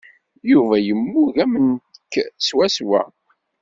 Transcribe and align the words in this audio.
Yuba 0.51 0.75
yemmug 0.85 1.35
am 1.43 1.53
nekk 1.67 2.13
swaswa. 2.47 3.01